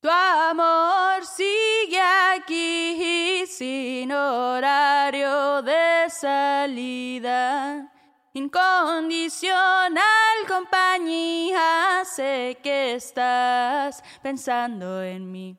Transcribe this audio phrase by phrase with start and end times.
[0.00, 7.92] Tu amor sigue aquí sin horario de salida.
[8.32, 10.00] Incondicional
[10.48, 15.58] compañía, sé que estás pensando en mí.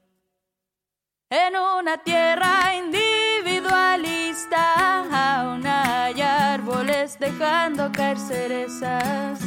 [1.30, 9.39] En una tierra individualista aún hay árboles dejando caer cerezas,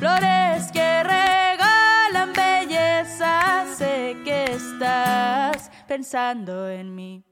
[0.00, 1.59] flores que regalan
[2.34, 7.24] belleza, sé que estás pensando en mí.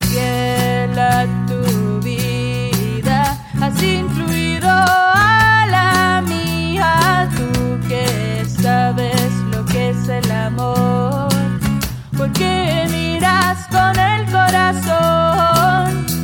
[0.00, 10.08] Fiel a tu vida, has influido a la mía, tú que sabes lo que es
[10.08, 11.28] el amor,
[12.16, 16.15] porque miras con el corazón.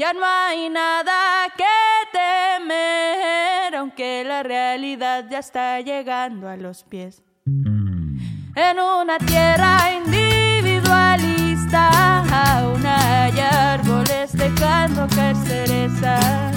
[0.00, 1.66] Ya no hay nada que
[2.10, 7.22] temer, aunque la realidad ya está llegando a los pies.
[7.44, 16.56] En una tierra individualista aún hay árboles dejando caer cerezas,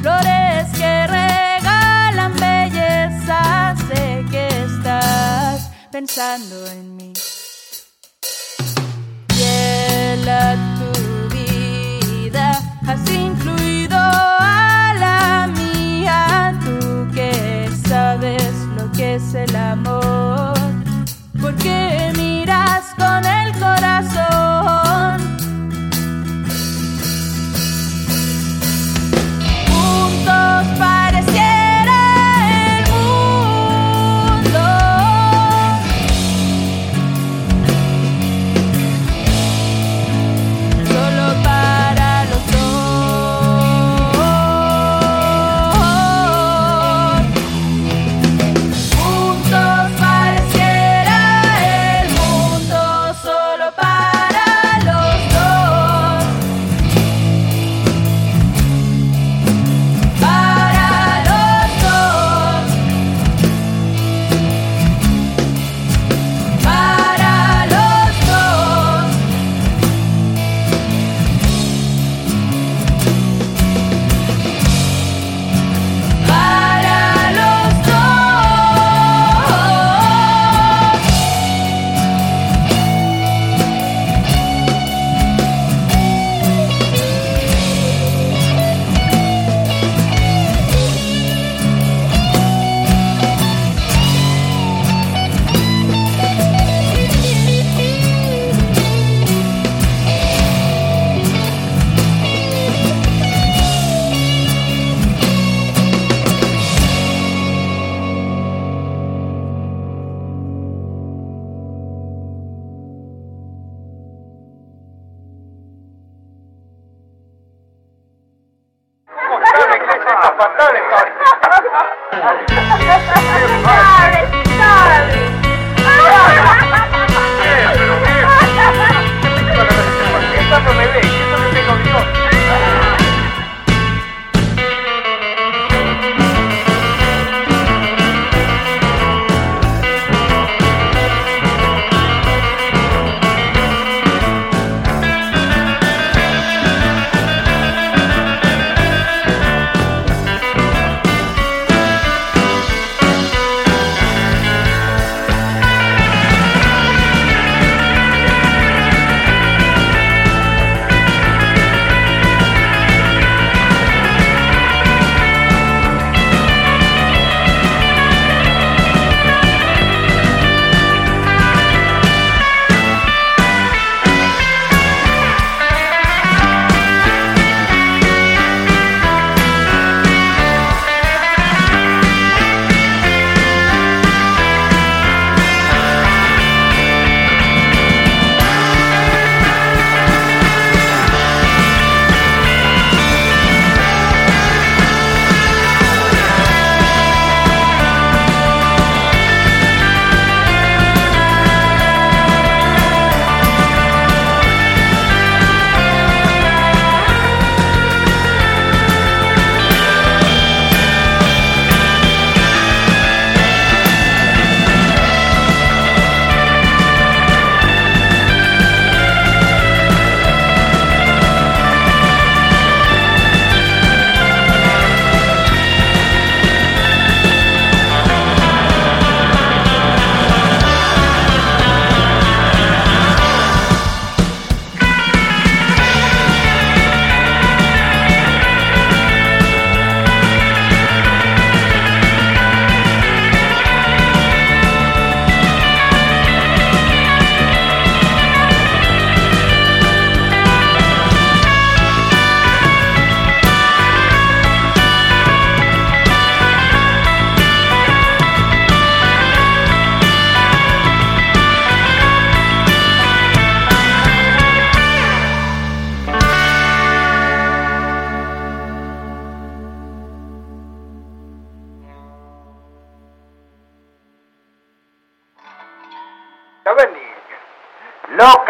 [0.00, 3.74] flores que regalan belleza.
[3.88, 7.12] Sé que estás pensando en mí.
[9.30, 10.92] Fiel a tu
[11.34, 14.43] vida, has influido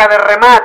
[0.09, 0.64] de remate.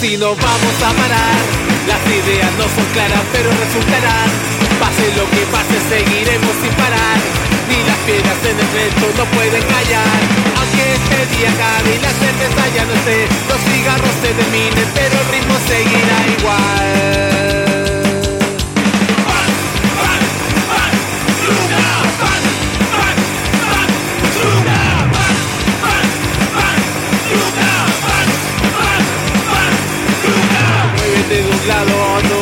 [0.00, 1.40] Si no vamos a parar.
[1.86, 4.30] Las ideas no son claras, pero resultarán.
[4.80, 7.18] Pase lo que pase, seguiremos sin parar.
[7.68, 10.18] Ni las piedras en el reto no pueden callar.
[10.56, 15.14] Aunque este día acabe y la cerveza ya no esté, los cigarros se terminen, pero
[15.20, 17.39] el ritmo seguirá igual.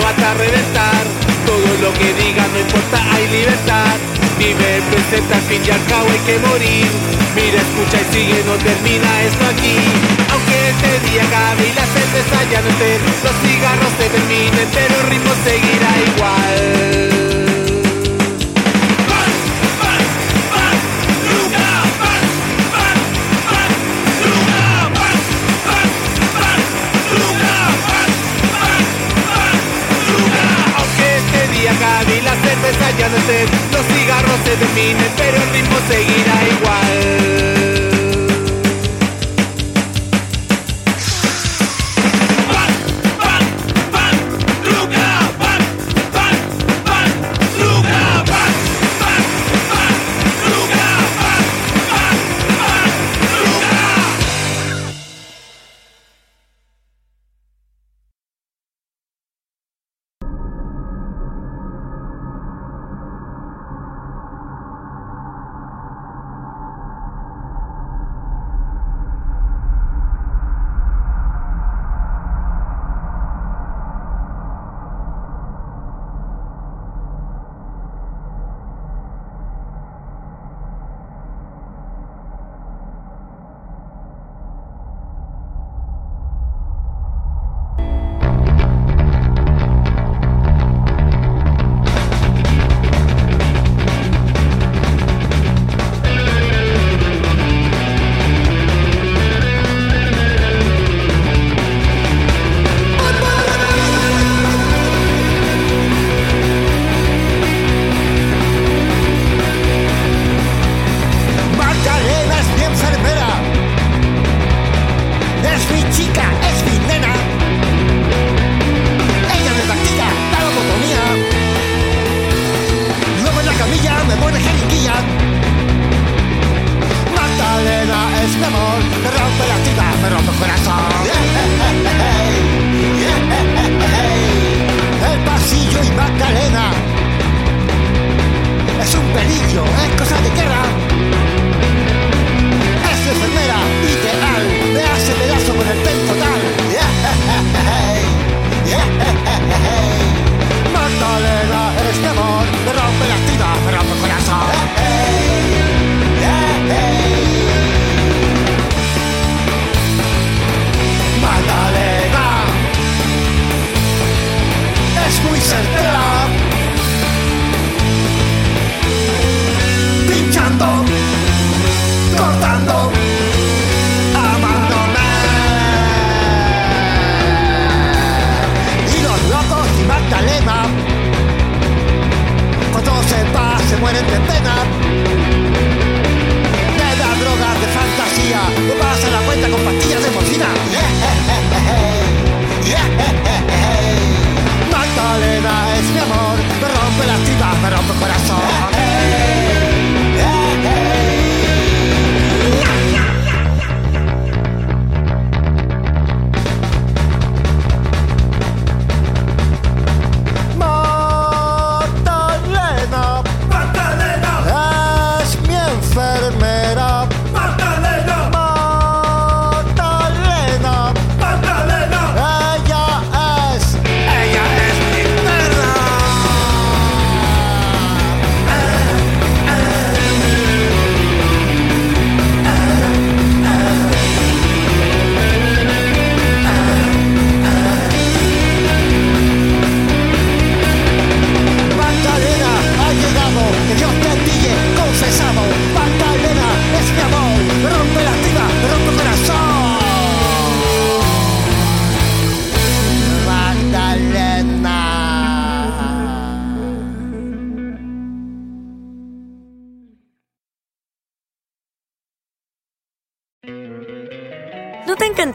[0.08, 1.04] Hasta reventar.
[1.46, 3.96] Todo lo que diga no importa, hay libertad.
[4.38, 6.86] Vive, presenta, al fin y al cabo hay que morir.
[7.34, 9.76] Mira, escucha y sigue, no termina esto aquí.
[10.32, 14.94] Aunque este día acabe y la cerveza ya no esté, los cigarros se terminen, pero
[15.00, 17.47] el ritmo seguirá igual.